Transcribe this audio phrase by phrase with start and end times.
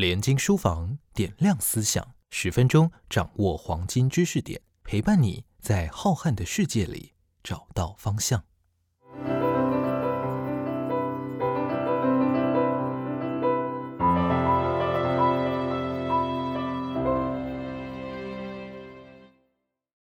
[0.00, 7.12] 连经书房点亮思想，十分钟掌握黄金知识点，陪伴你在浩瀚的世界里
[7.44, 8.42] 找到方向。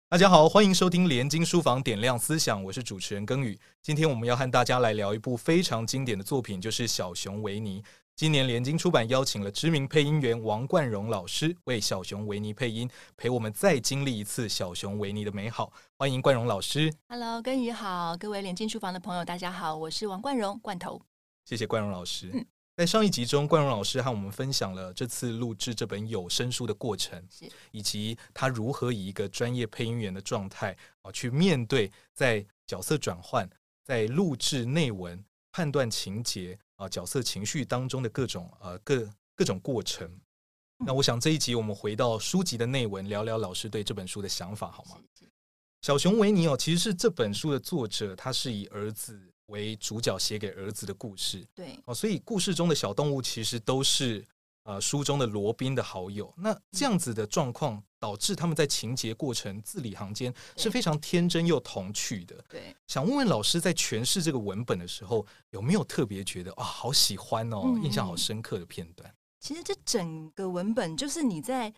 [0.07, 3.57] 大家好，欢迎收听连经书房点亮思想，我是主持人耕宇。
[3.81, 7.81] 今天我们要和大家来聊一部非常经典的作品，就是《小熊维尼》。
[8.15, 12.87] 今年联经出版邀请了知名配音员王冠荣老师为小熊维尼配音，
[13.17, 15.73] 陪我们再经历一次小熊维尼的美好。
[15.97, 16.93] 欢迎冠荣老师。
[17.07, 21.01] Hello，根宇好，各位联经书房的朋友，大家好，我是王冠荣，罐头。
[21.45, 22.29] 谢谢冠荣老师。
[22.33, 22.45] 嗯
[22.77, 27.21] 在上一集中，冠荣老师和我们分享了这次录制这本有声书的过程，
[27.71, 33.47] 以及他如何以一个专业配音员的状态啊，去面对在角色转换、
[33.83, 40.09] 在录制内文、判断情节啊、角色情绪当中的各种呃各各种过程。
[40.85, 44.97] 那我想这一集我们回到书籍的内文，聊聊老师对这本书的想法，好吗？
[45.81, 49.27] 小熊维尼哦，其实是这本书的作者，他是以儿子。
[49.47, 54.25] 为主角写给儿子的故事，对哦，所以故事中的小动物其实都是
[54.63, 56.33] 呃书中的罗宾的好友。
[56.37, 62.43] 那这样子的状况导致他们在情节过程字里行间是非常天真又童趣的。
[62.49, 69.13] 对，想问问老师，在诠释这个文本的时候，有没有特别觉得啊，好喜欢哦，印象好深刻的片段？
[69.39, 71.71] 其实这整个文本就是你在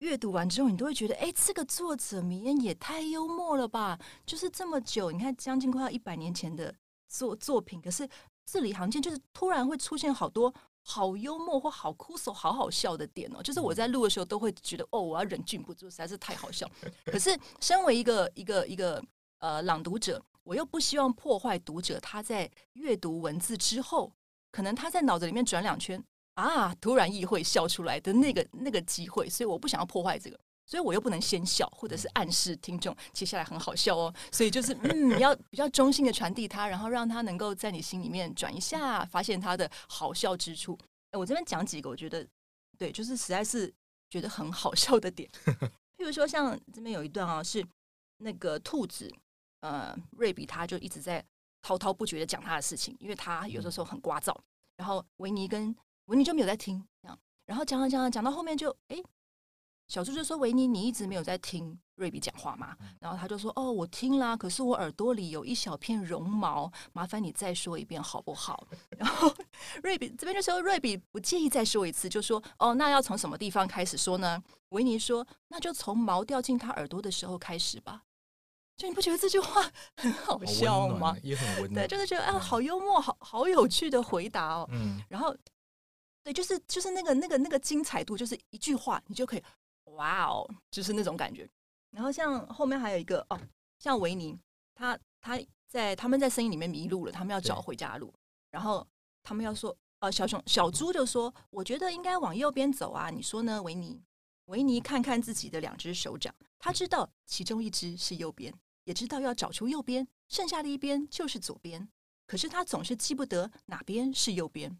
[0.00, 3.98] 阅读完之后，你都会觉得，哎，这个作者米恩也太幽默了吧！
[4.26, 6.74] 就是这么久，你看将近快要一百年前的。
[7.08, 8.06] 作作品，可是
[8.46, 10.52] 字里行间就是突然会出现好多
[10.88, 13.42] 好幽默或好哭手、好好笑的点哦。
[13.42, 16.70] 就是我在录的时候都会觉得，哦，我要忍俊不住，实在是太好笑。
[17.04, 19.02] 可是身为一个一个一个
[19.38, 24.12] 呃朗读者，我又不希望破坏读者他在阅读文字之后，
[24.52, 26.02] 可能他在脑子里面转两圈
[26.34, 30.38] 啊，突然意会笑出来的那个那个机会，所以我不想要破坏这个。
[30.66, 34.12] 所以我又不能先笑，或者是暗示听众接下来很好笑哦。
[34.32, 40.76] 所以就是嗯，要比较中性的传递它，然后让它能够在你心里面转一下，发现它的好笑之处。
[41.12, 42.26] 我这边讲几个，我觉得
[42.76, 43.72] 对，就是实在是
[44.10, 45.30] 觉得很好笑的点。
[45.96, 47.64] 譬如说，像这边有一段啊，是
[48.18, 49.08] 那个兔子，
[49.60, 51.24] 呃，瑞比他就一直在
[51.62, 54.36] 滔滔不绝的讲他的事情，因为他有的时候很聒噪。
[54.76, 55.74] 然后维尼跟
[56.06, 59.00] 维尼就没有在听，这样，然后讲了讲了讲到后面就哎。
[59.88, 68.66] 小猪就说：“维尼，你一直没有在听瑞比讲话吗？”然后他就说：“哦，我听啦，可是我耳朵里有一小片绒毛，麻烦你再说一遍好不好？”
[68.98, 69.32] 然后
[69.84, 78.02] 瑞比这边就说：“瑞比不介意再说一次，就说：‘哦，那要从什么地方开始说呢？’维尼说：‘那就从毛掉进他耳朵的时候开始吧。’
[78.76, 81.16] 就你不觉得这句话很好笑吗？
[81.22, 84.68] 也很温暖，对，就是觉得啊，好幽默，好好有趣的回答哦。
[84.72, 85.34] 嗯，然后
[86.24, 89.42] 对，就是就是那个那个那个精彩度，就是一句话你就可以。”
[89.96, 91.48] 哇哦，就是那种感觉。
[91.90, 93.40] 然后像后面还有一个哦，
[93.78, 94.38] 像维尼，
[94.74, 98.14] 他他在他们在森林里面迷路了，他们要找回家路。
[98.50, 98.86] 然后
[99.22, 104.00] 他们要说，呃，小熊小猪就说：“我觉得应该往右边走啊，你说呢，维尼？”
[104.46, 108.54] 维尼看看自己的两只手掌，他知道其中一只是右边，
[108.84, 111.88] 也知道要找出右边，剩下的一边就是左边。
[112.26, 114.78] 可是他总是记不得哪边是右边。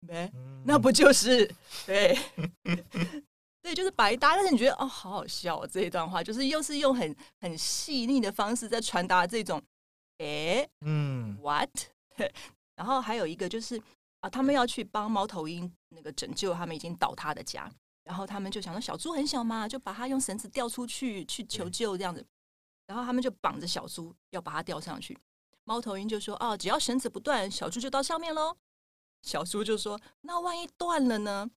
[0.00, 0.32] 没，
[0.64, 1.54] 那不就是
[1.84, 2.18] 对？
[3.66, 9.60] 对，就是白搭，但是你觉得哦，好好笑哦这一段话，就是又是用很很细腻的方式在传达这种，
[10.18, 11.68] 哎，嗯，what？
[12.76, 13.76] 然后还有一个就是
[14.20, 17.68] 啊，他们要去帮猫头鹰那个拯救他们已经倒塌的家，
[18.04, 22.24] 然后他们就想说小猪很小嘛，就把它用绳子吊出去去求救这样子，
[22.86, 25.18] 然后他们就绑着小猪要把它吊上去，
[25.64, 28.56] 猫头鹰就说哦，只要绳子不断，小猪就到上面喽。
[29.22, 31.50] 小猪就说那万一断了呢？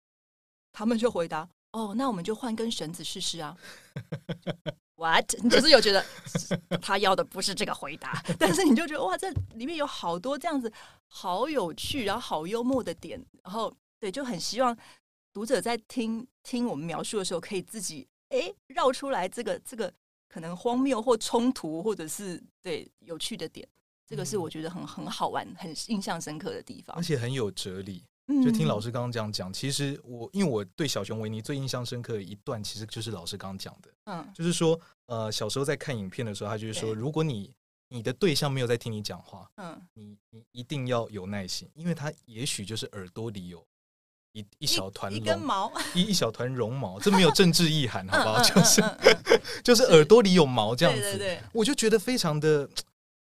[0.72, 1.48] 他们就回答。
[1.72, 3.56] 哦，那我们就换根绳子试试啊。
[4.96, 5.34] What？
[5.42, 6.04] 你只是有觉得
[6.82, 10.72] 他要的不是这个回答，但是你就觉得哇，这里面有好多这样子
[11.08, 14.78] 好有趣，然后好幽默的点，然后对，就很希望
[15.32, 19.94] 读者在听听我们描述的时候，可以自己哎绕出来这个这个
[20.28, 23.66] 可能荒谬或冲突，或者是对有趣的点，
[24.06, 28.04] 这个是我觉得很很好玩、很印象深刻的地方，而且很有哲理。
[28.44, 37.52] 就听老师刚刚这样讲，其实我因为我对小熊维尼最印象深刻的一段，其实就是老师刚刚讲的，嗯，就是说，呃，小时候在看影片的时候，他就是说，如果你
[37.90, 43.66] 你的对象没有在听你讲话，嗯，你你一定要有耐心，因为他也许就是耳朵里有
[44.34, 48.44] 一一小团一根毛，一一小团绒毛，这没有政治意涵， 好不好？
[48.44, 48.84] 就是
[49.64, 51.42] 就是耳朵里有毛这样子，对。
[51.52, 52.70] 我就觉得非常的，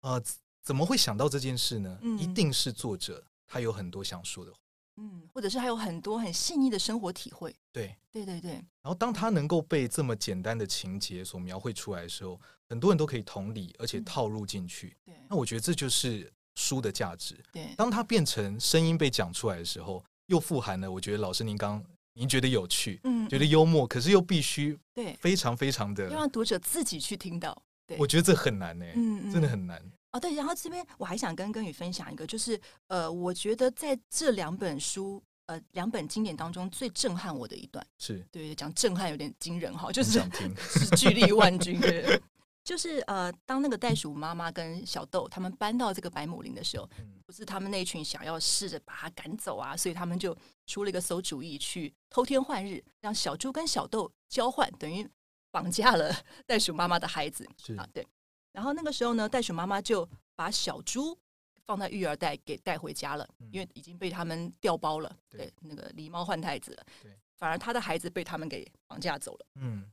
[0.02, 0.20] 呃，
[0.64, 2.00] 怎么会想到这件事呢？
[2.20, 4.58] 一定是作者他有很多想说的话。
[4.98, 7.56] 嗯，或者是还有很多很细腻的生活体会。
[7.72, 8.52] 对，对对对。
[8.52, 12.40] 然后当他能够被这么简单的情节所描绘出来的时候，
[12.70, 14.96] 很多人都可以同理，而且套入进去。
[15.06, 17.38] 对，那我觉得这就是书的价值。
[17.52, 21.84] 对，当它变成声音被讲出来的时候，又富含了我觉得老师您刚
[22.14, 27.62] 您觉得有趣，嗯，觉得幽默，可是又必须对非常非常的要让读者自己去听到。
[27.86, 29.80] 对，我觉得这很难呢，嗯，真的很难。
[30.16, 32.58] 哦，对，然后这边我还想跟根宇分享一个，就是
[32.88, 38.26] 呃，我觉得在这两本书，呃，两本经典当中最震撼我的一段，是。
[38.32, 40.24] 对讲震撼有点惊人哈，就是
[40.72, 42.18] 是巨力万钧 对，
[42.64, 46.90] 就是呃，当那个袋鼠妈妈跟小豆他们搬到这个白母林的时候，
[47.26, 50.34] 不是他们那群想要试着把它赶走啊，所以他们就
[50.66, 55.06] 出了一个馊主意，去偷天换日，让小猪跟小豆交换，等于
[55.52, 56.16] 绑架了
[56.48, 57.76] 袋鼠妈妈的孩子，是。
[57.76, 58.08] 啊，对。
[58.56, 61.18] 然后那个时候呢，袋鼠妈妈就把小猪
[61.66, 65.14] 放在育儿袋给带回家了，因为已经被他们调包了。
[65.30, 66.86] 对，那个狸猫换太子了。
[67.04, 69.46] 对，反而他的孩子被他们给绑架走了。
[69.56, 69.92] 嗯。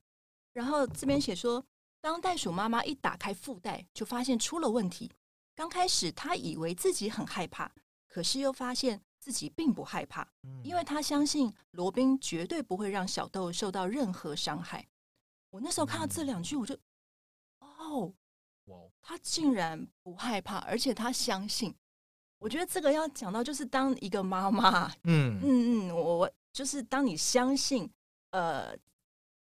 [0.52, 1.64] 然后这边写说，
[2.00, 5.10] 当袋鼠妈妈一打开腹袋，就发现出了问题。
[5.56, 7.68] 刚开始他以为自己很害怕，
[8.06, 10.26] 可是又发现自己并不害怕，
[10.62, 14.86] 因为他相信罗宾绝对不会让小豆受到任何伤害。
[15.50, 16.78] 我那时候看到这两句，我就
[17.58, 18.14] 哦。
[19.02, 21.74] 他竟然不害怕，而且他相信。
[22.38, 27.88] 我觉得这个要讲到，就是当一个妈妈，嗯嗯嗯，我我就是当你相信，
[28.30, 28.76] 呃，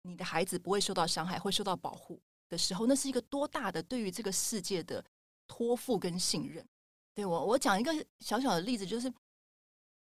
[0.02, 2.18] 你的孩子不会受到伤害，会受到保护
[2.48, 5.04] 的时候，那是一个多大的对于这个世界的
[5.46, 6.66] 托付跟信任。
[7.14, 9.12] 对我，我讲一个小小的例子，就是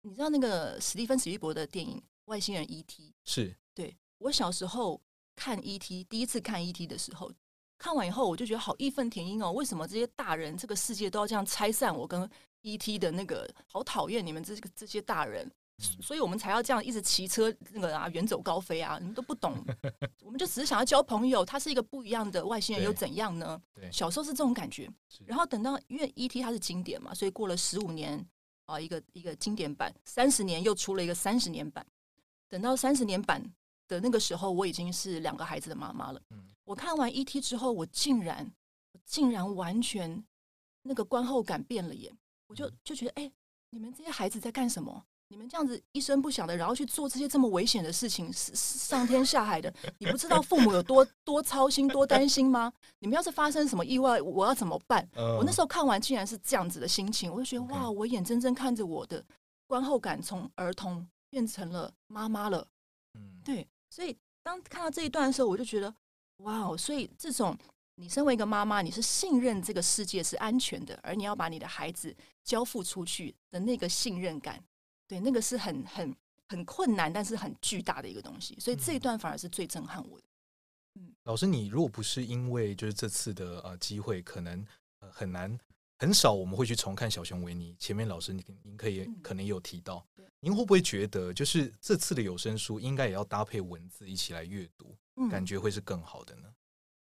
[0.01, 5.01] 你知道那个史蒂芬史蒂伯的电影《外星人 E.T.》，是对我小时候
[5.35, 6.05] 看 E.T.
[6.05, 6.87] 第一次看 E.T.
[6.87, 7.31] 的时候。
[7.77, 9.51] 看完以后，我就觉得好义愤填膺哦！
[9.51, 12.29] 为什么这些大人，这个世界都要这样拆散我跟
[12.61, 12.97] E.T.
[12.97, 13.47] 的那个？
[13.67, 15.49] 好讨厌你们这个这些大人，
[16.01, 18.97] 所以我们才要这样一直骑车那个啊，远走高飞啊！
[18.99, 19.63] 你们都不懂，
[20.23, 21.45] 我们就只是想要交朋友。
[21.45, 23.61] 他是一个不一样的外星人，又怎样呢？
[23.91, 24.89] 小时候是这种感觉。
[25.25, 26.41] 然后等到因为 E.T.
[26.41, 28.25] 它是经典嘛，所以过了十五年
[28.65, 31.85] 啊，一个一个经典版，三十年又出了一个三十年版。
[32.49, 33.43] 等到三十年版
[33.87, 36.21] 的那个时候，我已经是两个孩子的妈妈了。
[36.67, 37.39] 我看完 E.T.
[37.39, 38.51] 之后，我竟然，
[39.05, 40.21] 竟然完全
[40.81, 42.13] 那个观后感变了耶！
[42.47, 43.31] 我就就觉得，哎，
[43.69, 45.01] 你们这些孩子在干什么？
[45.29, 52.71] 你们这样子一声不响的，然后去做这些这么危险的事情，是上天下海的，你不知道父母有多多操心、多担心吗？
[52.99, 55.07] 你们要是发生什么意外，我要怎么办？
[55.15, 57.89] 我那时候看完，竟然是这样子的心情，我就觉得，哇！
[57.89, 59.23] 我眼睁睁看着我的
[59.67, 62.67] 观后感从儿童变成了妈妈了。
[63.13, 65.95] 嗯，对，所以当看到这一段的时候，我就觉得。
[66.37, 66.77] 哇哦！
[66.77, 67.57] 所以这种
[67.95, 74.63] 你身为一个妈妈，你是信任这个世界是安全的，而你要把你的孩子交付出去的那个信任感，
[75.07, 76.15] 对那个是很很
[76.47, 78.55] 很困难，但是很巨大的一个东西。
[78.59, 80.25] 所以这一段反而是最震撼我的。
[80.95, 84.63] 嗯，老师，你如果不是因为就是这次的呃机会，可能
[84.99, 85.57] 呃很难
[85.97, 87.75] 很少我们会去重看小熊维尼。
[87.79, 90.05] 前面老师您您可以可能有提到，
[90.39, 94.95] 您会不会觉得就是这次的有声书应该也要搭配文字一起来阅读？
[95.29, 96.53] 感觉会是更好的呢。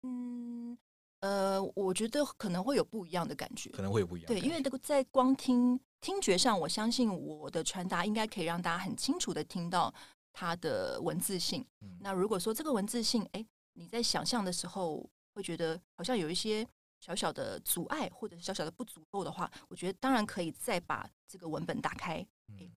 [0.03, 0.77] 嗯，
[1.19, 4.27] 呃，我觉得可能会有不一样的感觉，可能会有不一样。
[4.27, 9.93] 对，因为这个在光听听觉上，我相信我的传达应该可以让大家很清楚的听到
[10.31, 11.65] 它的文字性。
[11.99, 16.65] 那如果说这个文字性，哎，你在想象的时候会觉得好像有一些
[16.99, 22.25] 小小的阻碍或者小小的不足够的话，我觉得当然可以再把这个文本打开，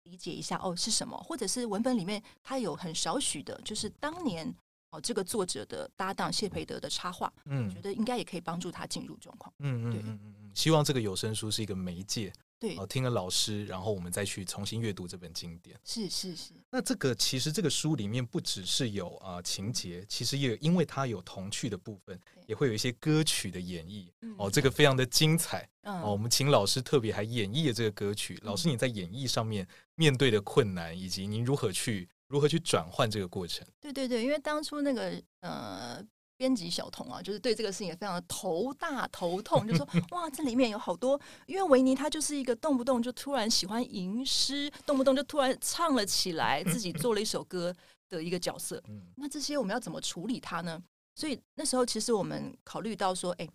[0.03, 4.55] 理解一下哦是什么，或者是文本里面它有很少许的，就是当年。
[4.91, 9.53] 哦，这个作者的搭档谢培德的插画，嗯，觉得应该也可以帮助他进入状况。
[9.59, 12.33] 嗯嗯嗯嗯嗯，希望这个有声书是一个媒介。
[12.57, 15.79] 对，哦，听了老师，然后我们再去重新阅读这本经典。
[15.85, 16.51] 是是是。
[16.69, 24.09] 那这个其实这个书里面不只是有啊情节，其实也因为它有童趣的部分，也会有一些歌曲的演绎。
[24.37, 25.69] 哦，这个非常的精彩。
[25.83, 28.37] 哦，我们请老师特别还演绎了这个歌曲。
[28.41, 29.65] 老师你在演绎上面
[29.95, 32.09] 面对的困难，以及您如何去。
[32.29, 33.67] 如何去转换这个过程？
[33.81, 36.01] 对对对，因为当初那个呃
[36.37, 47.75] 编辑小童啊，就是对这个事情也非常的头大头痛，就说 哇，这里面有好多，因为维尼他就是一个动不动就突然喜欢吟诗，动不动就突然唱了起来，自己做了一首歌
[48.07, 48.81] 的一个角色。
[49.15, 50.81] 那这些我们要怎么处理他呢？
[51.15, 53.49] 所以那时候其实我们考虑到说，哎，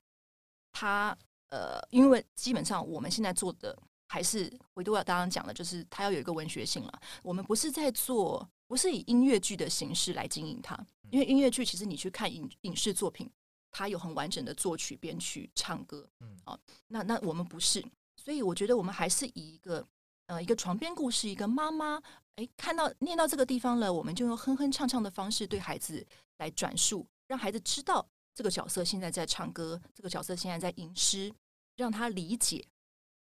[0.72, 1.16] 他
[1.50, 3.78] 呃，因为基本上我们现在做的
[4.08, 7.00] 还是维多尔刚刚讲的，就是他要有一个文学性了。
[7.22, 8.46] 我们不是在做。
[8.66, 10.74] 不是以音乐剧的形式来经营它，
[11.10, 13.30] 因为音乐剧其实你去看影影视作品，
[13.70, 17.84] 它有很完整的作曲、编曲、唱歌，嗯，啊，那那我们不是，
[18.16, 19.86] 所以我觉得我们还是以一个
[20.26, 22.02] 呃一个床边故事，一个妈妈
[22.36, 26.06] 哎看到念到这个地方了，我们就用哼哼唱唱的方式对孩子
[26.38, 31.32] 来转述，让孩子知道这个角色现在在唱歌，这个角色现在在吟诗，
[31.76, 32.66] 让他理解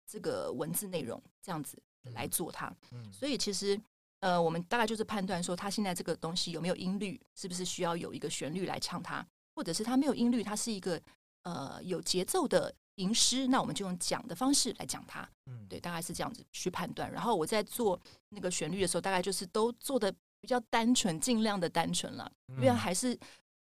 [0.07, 2.75] 这个文字内容，这样子来做它。
[2.93, 3.12] 嗯。
[3.12, 3.79] 所以其实
[4.25, 10.99] 呃，我们大概就是判断说，他现在这个东西有没有音律，是不是需要有一个旋律来唱它，或者是他没有音律，它是一个
[11.43, 12.75] 呃有节奏的。
[12.97, 15.28] 吟诗，那我们就用讲的方式来讲它。
[15.47, 17.11] 嗯，对，大概是这样子去判断。
[17.11, 23.19] 然后我在做那个旋律的时候，大概就是都做的比较单纯，尽量的单纯了，因为还是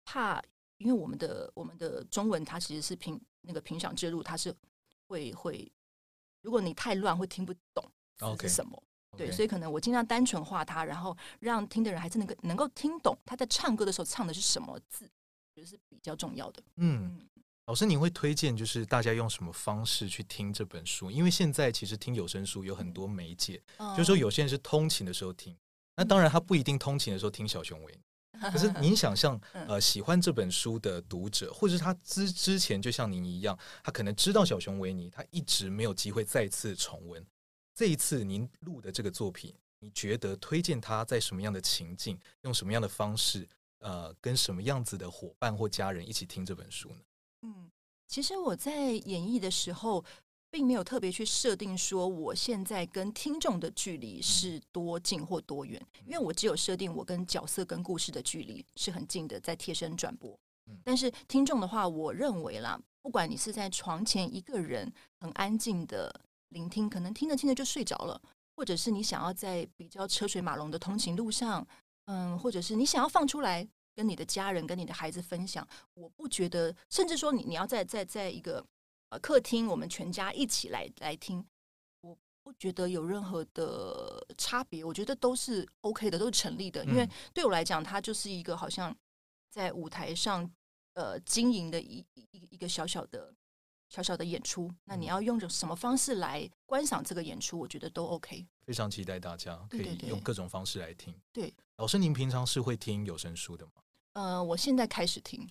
[0.06, 0.42] 怕，
[0.80, 4.52] 因为我们的我们的中文它其实是平那个平响之路，它是
[5.08, 5.72] 会会，
[6.42, 7.92] 如果你太乱会听不懂
[8.40, 8.84] 是什么。
[9.18, 15.06] 对，所以可能我尽量单纯化它，然后让听的人还是能够能够听懂他在唱歌的时候唱的是什么字，
[15.54, 16.64] 觉得是比较重要的。
[16.78, 17.20] 嗯。
[17.68, 21.10] 老师，你会推荐就是大家用什么方式去听这本书？
[21.10, 23.62] 因为现在其实听有声书有很多媒介，
[23.96, 25.56] 就是说有些人是通勤的时候听，
[25.96, 28.00] 那当然他不一定通勤的时候听小熊维尼。
[28.52, 37.24] 可是您想象，呃，喜欢这本书的读者，或者是他之之前就像您一样，他可能知道小熊维尼，他一直没有机会再次重温。
[37.82, 47.00] 这一次您录的这个作品，你觉得推荐他在什么样的情境，用什么样的方式，呃，跟什么样子的伙伴或家人一起听这本书呢？
[47.42, 47.72] 嗯，
[48.08, 50.06] 其实我在演绎的时候，
[50.52, 60.40] 并没有特别去设定说我现在跟听众的距离是多近或多远，因为我只有设定我跟角色跟故事的距离是很近的，在贴身转播。
[60.84, 66.22] 但是听众的话，我认为啦，不管你是在床前一个人很安静的
[66.52, 68.22] 聆听，可能听着听着就睡着了，
[68.56, 71.68] 或者是你想要在比较车水马龙的通勤路上，
[72.06, 73.68] 嗯，或者是你想要放出来。
[73.94, 78.66] 跟你的家人、跟你的孩子分享，我不觉得，甚至说你你要在在在一个
[79.10, 81.46] 呃客厅，我们全家一起来来听，
[82.00, 86.86] 我不觉得有任何的差别，我觉得都是 OK 的，都是成立的。
[86.86, 88.96] 因为对我来讲，它就是一个好像
[89.50, 90.50] 在舞台上
[90.94, 93.36] 呃经营的一一一个小小的。
[93.92, 97.60] 小小的演出，那你要用着什么方式来观赏这个演出？
[97.60, 98.48] 我觉得都 OK。
[98.66, 101.14] 非常期待大家可以用各种方式来听。
[101.34, 103.72] 对，老师，您平常是会听有声书的吗？
[104.14, 105.46] 呃，我现在开始听。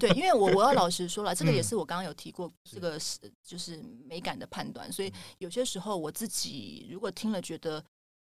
[0.00, 3.76] 对，因为我我要老实说了，这个也是我刚刚有提过，这个是就是
[4.06, 4.90] 美感的判断。
[4.90, 7.84] 所以有些时候我自己如果听了觉得，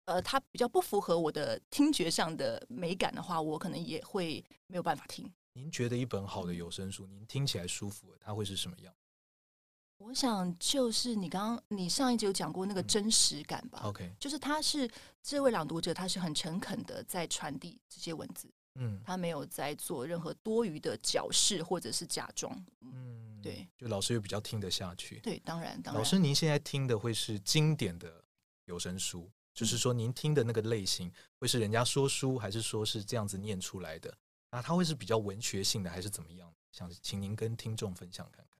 [0.05, 5.31] 呃，它比较不符合我的听觉上的美感的话，我可能也会没有办法听。
[5.53, 8.91] 您觉得一本好的有声书，您听起来舒服，它会是什么样？
[9.97, 14.89] 我想就是你刚刚你上一集有讲过那个真实感吧？OK，就是他是
[15.23, 28.23] 这位朗读者，他是很诚恳的在传递这些文字，嗯，他没有在做任何多余的矫饰或者是假装，嗯，对，就老师又比较听得下去，对，当然，当然，老师您现在听的会是经典的
[28.65, 34.15] 有声书，就是说您听的那个类型会是人家说书，还是说是这样子念出来的？
[34.51, 36.53] 那他会是比较文学性的，还是怎么样？
[36.71, 38.54] 想请您跟听众分享看看。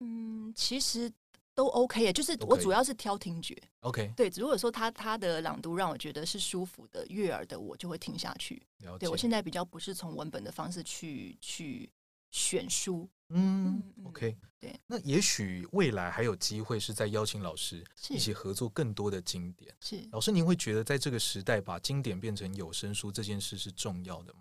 [0.00, 1.12] 嗯，其实
[1.54, 3.54] 都 OK 耶，就是我主要是挑听觉。
[3.80, 8.62] OK，对，如果说他他的朗读让我觉得是舒服的、悦耳的，我就会听下去。
[8.98, 11.90] 对我现在比较不是从文本的方式去去
[12.30, 13.08] 选书。
[13.28, 14.74] 嗯，OK，对。
[14.86, 19.74] 那也许未来还有机会是在邀请老师一起合作更多的经典。
[19.80, 24.40] 是老师，您会觉得在这个时代把经典变成有声书这件事是重要的吗？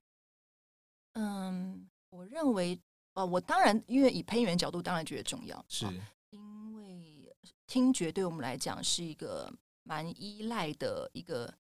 [1.14, 2.80] 嗯，我认为。
[3.20, 5.86] 呃，我当然，因为以配音员角度，当然觉得重要，是
[6.30, 7.36] 因为
[7.68, 11.54] 听觉对我们来讲是一个蛮依赖的一个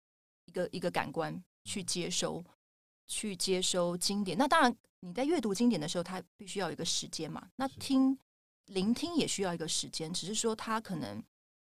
[0.45, 2.45] 一个一个感官去接收
[3.07, 4.37] 去接收经典。
[4.37, 7.49] 那当然，你在阅读经典的时候，它必须要有一个时间嘛。
[7.55, 8.15] 那听
[8.67, 11.23] 聆听也需要一个时间，只是说它可能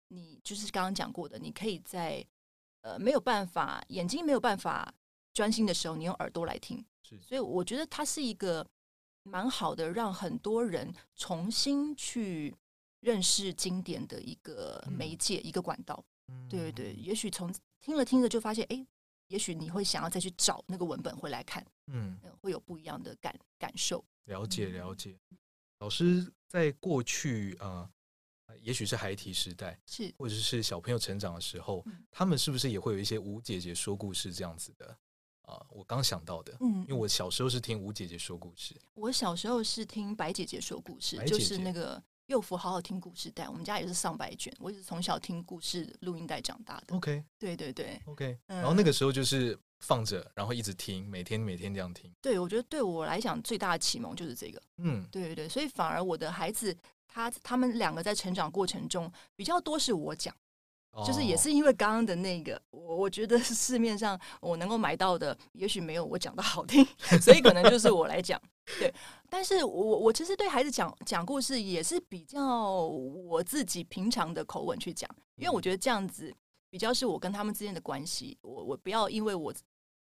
[0.09, 2.27] 你就是刚刚讲过的，你可以在
[2.81, 4.93] 呃没有办法眼睛没有办法
[5.33, 6.85] 专心的时候，你用耳朵来听。
[7.05, 8.67] 是，所以我觉得它是一个。
[9.27, 12.55] 蛮好的，让很多人重新去
[13.01, 16.05] 认识经典的一个媒介，一个管道。
[16.49, 18.87] 对对对，也许从听了听着就发现，哎，
[19.29, 24.05] 也许你会想要再去找那个文本回来看，嗯，会有不一样的感感受。
[24.25, 25.17] 了解了解，
[25.79, 27.89] 老师在过去啊，
[28.61, 34.99] 也许是孩提时代，是或者是小朋友成长的时候，他们是不是也会有一些吴姐姐说故事这样子的？
[35.47, 46.97] 啊，我刚想到的，嗯，因为我小时候是听吴姐姐说故事，我小时候是听白姐姐说故事，就是那个幼福好好听故事带，我们家也是上百卷，我也是从小听故事录音带长大的。
[46.97, 52.13] OK，对对对，OK，然后那个时候就是放着，然后一直听，每天每天这样听。
[52.21, 56.77] 对，我觉得对我来讲最大的启蒙就是这个，嗯，对对对，所以反而我的孩子
[57.07, 60.35] 他他们两个在成长过程中比较多是我讲。
[61.05, 66.83] 就是也是因为刚刚的那个，我我觉得市面上我能够买到的，也许没有我讲的好听，
[67.21, 68.41] 所以可能就是我来讲。
[68.79, 68.93] 对，
[69.29, 76.35] 但是我我其实对孩子讲讲故事也是比较我自己平常的口吻去讲，因为我觉得这样子
[76.71, 78.39] 比较是我跟他们之间的关系。
[78.41, 79.55] 我我不要因为我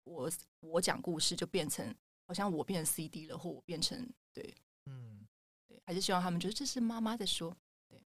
[0.04, 1.94] 我我讲故事就变成
[2.26, 4.54] 好像我变成 CD 了，或我变成对，
[4.86, 5.26] 嗯，
[5.68, 7.54] 对，还是希望他们觉得这是妈妈在说。
[7.90, 8.00] 对，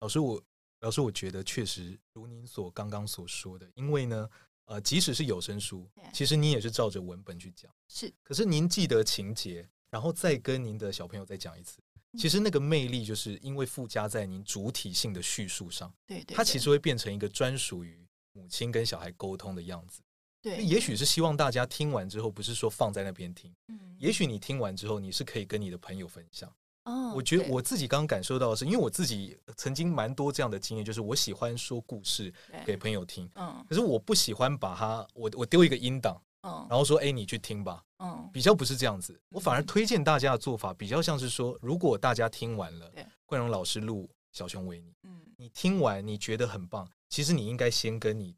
[0.00, 0.42] 老师我。
[0.82, 4.28] 老师，我觉得确实如您所刚刚所说的，因为呢，
[4.64, 8.12] 呃，即使是有声书，其实你也是照着文本去讲，是。
[8.22, 11.78] 可是您记得情节，然后再跟您的小朋友再讲一次，
[12.18, 20.02] 其实那个魅力就是因为附加在您主体性的叙述上，对对，它其实会变成一个专属于母亲跟小孩沟通的样子。
[20.40, 26.52] 对，也许是希望大家听完之后，不是说放在那边听，嗯，也许你听完之后，你是可以跟你的朋友分享。
[26.84, 32.32] 哦，我觉得我自己刚刚感受到的是，因为我自己曾经蛮多这样的经验，就是我喜欢说故事
[32.64, 42.90] 给朋友听，嗯，可是我不喜欢把它，我我丢一个音档，嗯，然后说，哎，你去听吧，嗯，比较不是这样子，我反而推荐大家的做法比较像是说，如果大家听完了，
[43.26, 48.34] 冠荣老师录小熊维尼，嗯，你听完你觉得很棒，其实你应该先跟你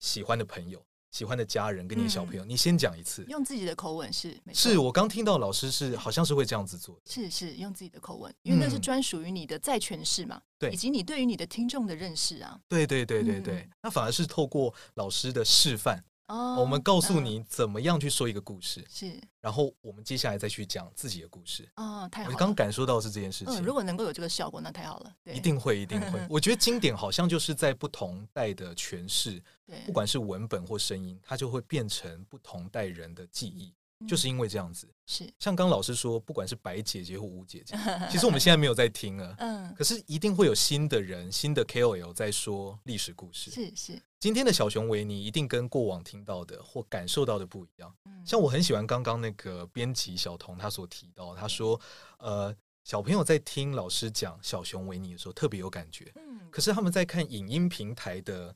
[0.00, 0.84] 喜欢的朋友。
[1.10, 4.36] 喜欢的家人跟你的小朋友，你先讲一次，用自己的口吻是。
[4.52, 16.02] 是我刚听到老师是好像是会这样子做，是是用自己的口吻，因为那是专属于你的再诠释嘛，对，以及你对于你的听众的认识啊，对对对对对，那反而是透过老师的示范。
[16.30, 21.68] 哦，我们告诉你怎么样去说一个故事，是，然后我们接下来再去讲自己的故事。
[21.74, 23.60] 哦，太好，我刚感受到是这件事情。
[23.62, 25.12] 如果能够有这个效果，那太好了。
[25.24, 26.20] 一定会，一定会。
[26.30, 33.74] 我觉得经典好像就是在不同代的诠释，对，不管是文本或声音，它就会变成不同代人的记忆。
[34.08, 37.76] 就是因为这样子，是像刚老师说，不管是白姐姐或吴姐姐，
[38.10, 43.50] 其实我们现在没有在听了，嗯，可是一定会有新的人、新的 KOL 在说历史故事。
[43.50, 47.94] 是是，今天的小熊维尼一定跟过往听到的或感受到的不一样。
[48.24, 51.80] 像我很喜欢刚刚那个编辑小童他所提到，他说，
[52.18, 58.54] 呃，小朋友在听老师讲小熊维尼的时候特别有感觉，嗯，可是他们在看影音平台的。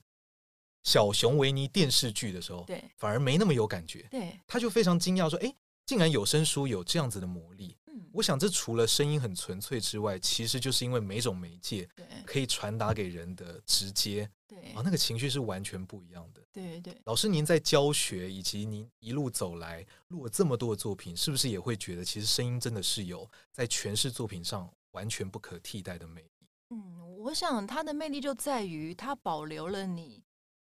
[0.84, 4.06] 小熊维尼电视剧的时候，对，反而没那么有感觉。
[4.10, 5.52] 对，他就非常惊讶说：“哎，
[5.84, 11.88] 竟然有声书有这样子的魔力。”嗯，我想这除了声音很纯粹之外，其实就是因为每种媒介
[12.24, 16.42] 可以传达给人的直接，对啊，那个情绪是完全不一样的。
[16.52, 26.48] 对对，老师您在教学以及您一路走来录了这么多的作品，是不是也会觉得其实声音真的是有在诠释作品上完全不可替代的魅力？
[26.70, 30.22] 嗯，我想它的魅力就在于它保留了你。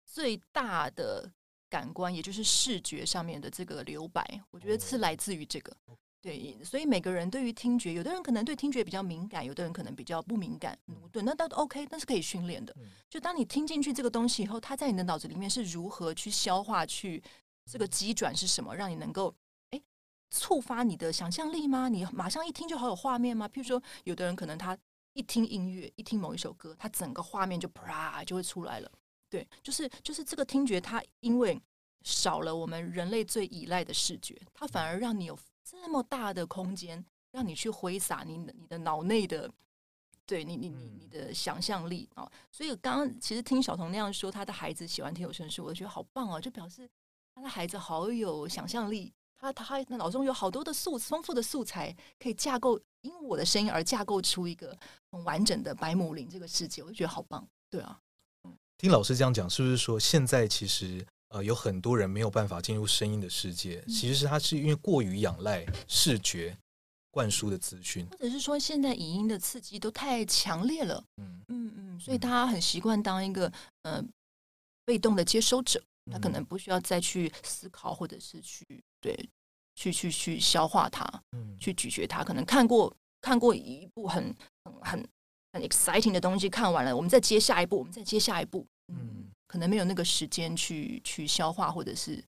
[0.08, 1.30] 最大的
[1.70, 5.76] 感官，也就是视觉上面的这个留白，我觉得是来自于这个。
[6.20, 10.78] 对，所以每个人对于听觉，有的人可能对听觉比较敏感，有的人可能比较不敏感。
[11.12, 12.76] 对，那都 OK，但是可以训练的。
[13.10, 17.22] 就当你听进去这个东西以后，它在你的脑子里面是如何去消化，去
[17.65, 19.34] 这个机转是什么，让你能够
[19.70, 19.82] 哎
[20.32, 21.88] 触发你的想象力吗？
[21.88, 23.48] 你马上一听就好有画面吗？
[23.48, 24.78] 譬如说，有的人可能他
[25.13, 28.91] 一听音乐，一听某一首歌，他整个画面就啪就会出来了。
[29.30, 31.60] 对，就是就是这个听觉，它因为
[32.04, 39.52] 少了我们人类最依赖的视觉，它反而让你有这么大的空间，让你去挥洒你你的脑内的，
[40.26, 42.32] 对你你你你的想象力啊。
[42.52, 46.90] 所以刚刚其实听小童那样说，他的孩子喜欢听有声书，我觉得好棒哦，就表示
[47.36, 54.74] 他的孩子好有想象力，他他脑中有好多的素丰富的素材，可以架构因为我的声音而架构出一个
[55.12, 58.00] 很完整的白母林这个世界，我就觉得好棒，对啊。
[58.78, 63.84] 听老师这样讲，是不是说现在其实呃有很多人没有办法进入声音的世界？
[63.88, 66.56] 其实是他是因为过于仰赖视觉
[67.10, 71.04] 灌输的资讯，或者是说现在影音的刺激都太强烈了。
[71.18, 74.04] 嗯嗯嗯，所以他很习惯当一个呃
[74.86, 78.63] 被动的接收者，他可能不需要再去思考，或者是去
[79.02, 79.28] 对
[79.74, 82.24] 去去去消化它，嗯，去咀嚼它。
[82.24, 85.10] 可能看过看过一部很很很。
[85.62, 88.65] Exciting 的东西看完了，我们再接下一步，我们再接下一步。
[88.88, 92.24] 嗯，可能没有那个时间去去消化，或者是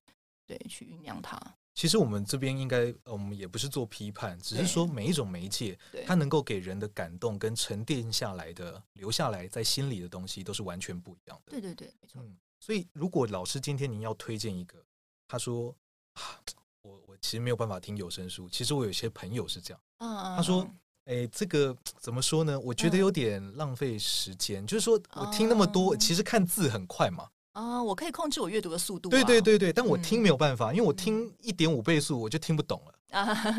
[0.46, 1.38] 对去酝酿它。
[1.74, 11.52] 其实我们这边应该，我们也不是做批判，只是说每一种媒介，它能够给人的感动跟沉淀下来的、留下来在心里的东西，都是完全不一样的。
[11.52, 12.22] 对对对，没错。
[12.58, 14.84] 所以，如果老师今天您要推荐一个，
[15.26, 15.74] 他说
[16.14, 16.22] 啊，
[16.82, 18.48] 我我其实没有办法听有声书。
[18.50, 20.68] 其实我有些朋友是这样，他说。
[21.06, 22.58] 哎，这个怎么说呢？
[22.60, 24.66] 我觉得有点浪费时间。
[24.66, 27.28] 就是说我听那么多，其实看字很快嘛。
[27.52, 29.08] 啊，我可以控制我阅读的速度。
[29.08, 32.94] 对对对对，但我听没有办法，因为我听一点五倍速我就听不懂了。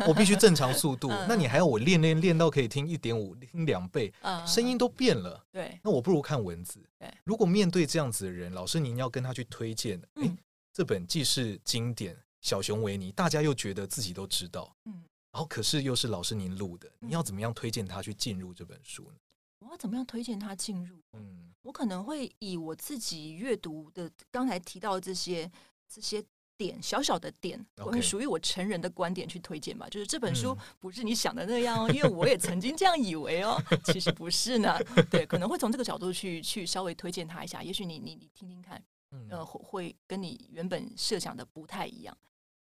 [0.08, 1.08] 我必须正常速度。
[1.28, 4.10] 那你还要我练练练到可以听一点五、听两倍，
[4.46, 5.44] 声音都变了。
[5.52, 6.82] 对，那我不如看文字。
[6.98, 10.36] 对，如果面对这样子的人，老师您要跟他去推荐，哎，
[10.72, 19.16] 这本既是经典《小熊维尼》，大家又觉得自己都知道，嗯，然后可是又是老师您录的，你要怎么样推荐他去进入这本书呢？
[19.58, 21.02] 我要怎么样推荐他进入？
[21.14, 25.50] 嗯，我可能会以我自己阅读的刚才提到这些
[25.88, 26.24] 这些。
[26.54, 29.88] 点小小的点，会属于我成人的观点去推荐吧。
[29.88, 34.78] 就是这本书不是你想的那样哦，因为我也曾经这样以为哦，其实不是呢。
[35.10, 38.80] 对，可能会从这个角度去去稍微推荐他一下，也许你你你听听看，
[39.28, 42.16] 呃，会会跟你原本设想的不太一样。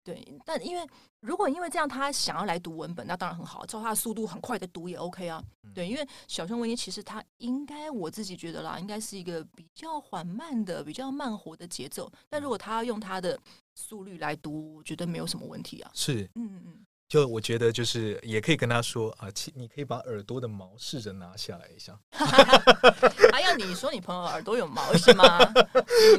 [0.05, 0.87] 对，但因为
[1.19, 5.43] 如果因为这样他想要来读文本，那当然很好，照他的速度很快的读也 OK 啊。
[5.73, 12.07] 对，因为小熊维尼其实他应该我自己觉得啦，应该是一个比较缓慢的、比较慢活的节奏。
[12.29, 13.37] 但如果他要用他的
[13.73, 15.89] 速率来读，我觉得没有什么问题啊。
[15.95, 16.84] 是，嗯嗯嗯。
[17.07, 21.97] 就我觉得，就是也可以跟他说啊，其你可以把耳朵的毛试着拿下来一下。
[23.31, 25.37] 还 要你说你朋友耳朵有毛是吗？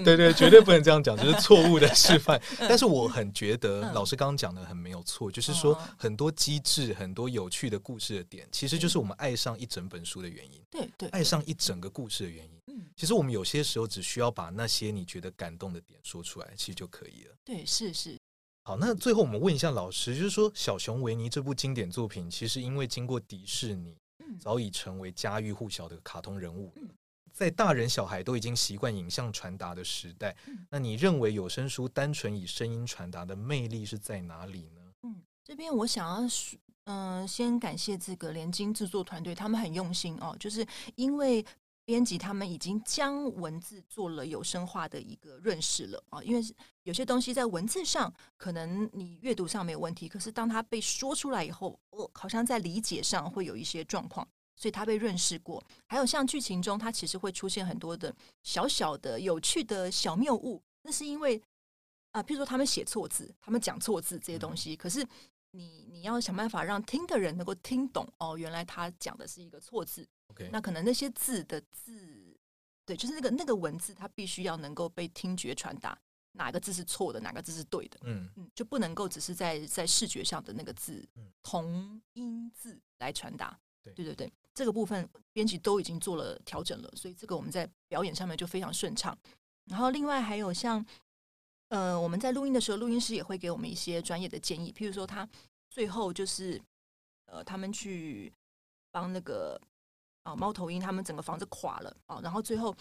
[0.05, 2.41] 对对，绝对不能这样讲，这是错误的示范。
[2.61, 10.63] 但是我很觉得老师刚刚讲的很没有错，就是说很多机智、很多有趣的故事的点，其实就是我们爱上一整本书的原因。
[10.71, 12.61] 对对，爱上一整个故事的原因。
[12.69, 17.35] 嗯，其实我们有些时候只需要把那些你觉得感动的点说出来，其实就可以了。
[17.45, 18.17] 对，是是。
[18.67, 23.97] 好，那最后我们问一下老师，就是说《小熊维尼》这部经典作品，其实因为经过迪士尼，
[24.41, 26.75] 早已成为家喻户晓的卡通人物，
[27.33, 30.37] 在大人小孩都已经习惯影像传达的时代，
[30.69, 34.81] 那你认为有声书单纯以声音传达的魅力是在哪里呢？
[35.05, 36.29] 嗯，这边我想要
[36.87, 41.47] 嗯，先感谢这个联经制作团队，他们很用心哦，就是因为。
[41.87, 46.43] 编辑他们已经将文字做了有声化的一个认识了啊，因为
[46.83, 55.63] 有些东西在文字上可能你阅读上没有问题，可是当它被说出来以后，哦，好像在理解上会有一些状况，所以它被认识过。
[55.87, 61.41] 还有像剧情中，它其实会出现很多的小小的有趣的小谬误，那是因为
[62.11, 65.07] 啊，譬如说他们写错字，他们讲错字这些东西，可是
[65.53, 70.05] 你你要想办法让听的人能够听懂哦，原来他讲的是一个错字。
[70.51, 72.37] 那可能那些字的字，
[72.85, 75.99] 对，就是那个那个文字，它必须要能够被听觉传达，
[76.33, 81.07] 哪个字是错的，哪个字是对的，嗯嗯，就不能够只是在在视觉上的那个字
[81.43, 89.17] 同音字来传达，对对对，这个部分编辑都已经做了调整了，所以这个我们在表演上面就非常顺畅。
[89.65, 90.85] 然后另外还有像，
[91.69, 95.27] 呃，我们在录音的时候，录音师也会给我们一些专业的建议，譬如说他
[95.71, 96.61] 最后就是，
[97.25, 98.31] 呃，他们去
[98.91, 99.59] 帮那个。
[100.27, 102.75] 啊，猫头鹰他们整个房子垮了啊，然后最后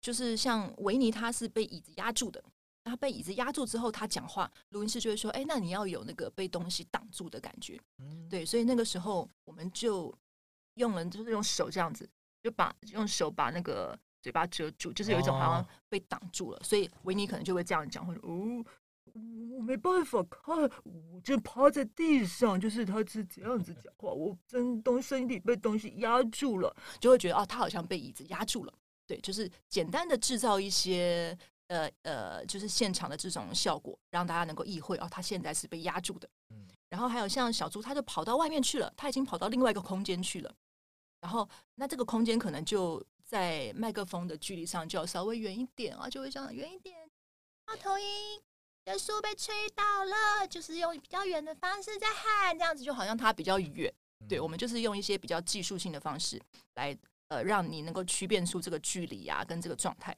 [0.00, 2.42] 就是像维尼，他是被椅子压住的。
[2.84, 7.80] 他被椅子压住之后，他讲话，录音师就会说：“哎，那你要有那个被东西挡住的感觉。”
[8.28, 10.14] 对，所以那个时候我们就
[10.74, 12.06] 用了，就是用手这样子，
[12.42, 16.60] 就把用手把那个嘴巴遮住，就是有一种好像被挡住了。
[16.62, 18.62] 所以维尼可能就会这样讲，或者哦。
[19.14, 28.74] 我没办法看，我就趴在地上，就是他是这样子讲话，我真东身体被东西压住了，就会觉得哦，他好像被椅子压住了。
[29.06, 31.36] 对，就是简单的制造一些
[31.68, 36.28] 呃呃，就是现场的这种效果，让大家能够意会哦，他现在是被压住的。
[36.50, 40.52] 嗯，然后还有像小猪，他就跑到外面去了，他已经跑到另外一个空间去了。
[41.20, 47.08] 然后那这个空间可能就在麦克风的距离上就要稍微远一点啊，就会这样远一点。
[47.66, 48.04] 猫头鹰。
[48.84, 53.92] 的树被吹倒了，就是用比较远的方式在喊，这样子就好像它比较远。
[54.28, 56.40] 对，我们就是用一些比较技术性的方式
[56.74, 56.96] 来，
[57.28, 60.14] 呃，让你能够区辨出这个距离啊，跟这个状态。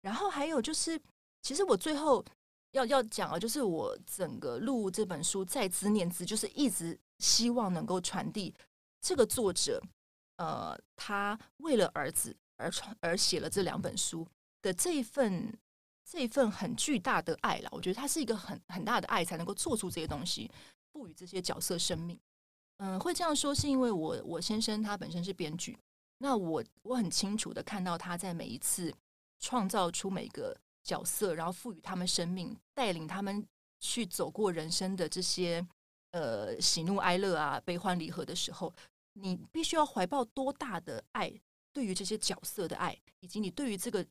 [0.00, 1.00] 然后还有就是，
[1.42, 2.24] 其实我最后
[2.72, 8.52] 要要讲啊，就是我整个录这本书在兹念兹，就是一直希望能够传递
[9.00, 9.80] 这个作者，
[10.38, 14.26] 呃，他为了儿子而传而写了这两本书
[14.60, 15.56] 的这一份。
[16.04, 20.50] 这一份很巨大的爱了，我觉得他是一个很很大的爱，才能够做出这些东西，
[20.92, 22.18] 赋予这些角色生命。
[22.78, 25.78] 嗯，会这样说是因为我我先生他本身是编剧，
[26.18, 28.92] 那我我很清楚的看到他在每一次
[29.38, 33.46] 创造出每个角色，然后赋予他们生命，带领他们
[33.80, 35.66] 去走过人生的这些
[36.10, 38.74] 呃喜怒哀乐啊、悲欢离合的时候，
[39.14, 41.32] 你必须要怀抱多大的爱，
[41.72, 44.04] 对于这些角色的爱，以及你对于这个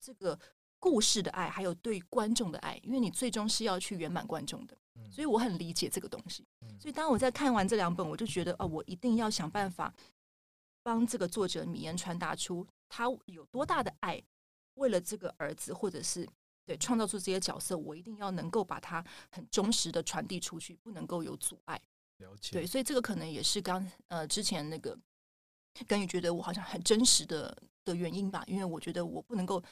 [0.00, 0.38] 这个。
[0.78, 4.76] 故事的爱，还有对观众的爱，因为你最终是要去圆满观众的，
[5.10, 6.46] 所以我很理解这个东西。
[6.78, 9.92] 所以当我在看完这两本，我就觉得，哦，我一定要想办法
[10.82, 14.22] 帮这个作者米言传达出他有多大的爱，
[14.74, 16.28] 为了这个儿子，或者是
[16.64, 21.80] 对，创造出这些角色，我一定要能够把它很忠实的传递出去，不能够有阻碍。
[22.18, 22.52] 了解。
[22.52, 24.98] 对，所以这个可能也是刚呃之前那个
[25.86, 29.62] 根宇觉得我好像很真实的的原因吧，因为我觉得我不能够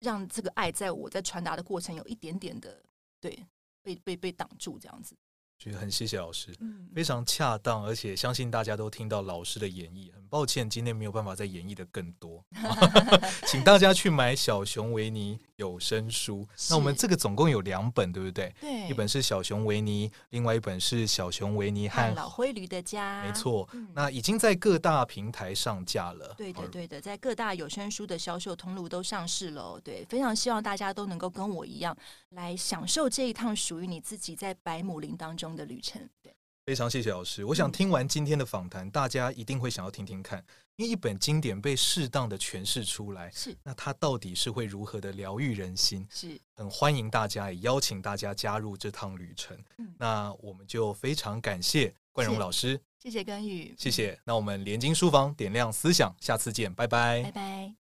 [0.00, 2.82] 让这个爱在我在传达的过程有一点点的
[3.20, 3.46] 对
[3.82, 5.16] 被被被挡住这样子。
[5.58, 10.12] 觉得很谢谢老师，嗯非常恰当，而且相信大家都听到老师的演绎。
[10.14, 12.44] 很抱歉今天没有办法再演绎的更多，
[13.48, 16.48] 请大家去买小熊维尼有声书。
[16.70, 18.54] 那我们这个总共有两本，对不对？
[18.60, 23.24] 对，一本是小熊维尼，另外一本是小熊维尼和老灰驴的家。
[23.24, 26.32] 没错，那已经在各大平台上架了。
[26.38, 29.80] 对的，对的，在各大有声书的销售通路都上市了。
[29.82, 31.96] 对，非常希望大家都能够跟我一样
[32.30, 35.48] 来享受这一趟属于你自己在百亩林当中。
[35.58, 36.27] 的旅程，对，
[36.68, 37.46] 非常谢谢老师。
[37.46, 40.44] 我想听完今天的访谈，大家一定会想要听听看，
[40.76, 46.06] 因为一本经典被适当的诠释出来，是那它到底是会如何的疗愈人心？
[46.10, 49.58] 是很欢迎大家，也邀请大家加入这趟旅程。
[49.96, 54.20] 那我们就非常感谢冠荣老师，谢谢根宇，谢谢。
[54.22, 57.87] 那我们连经书房点亮思想，下次见，拜拜，拜拜。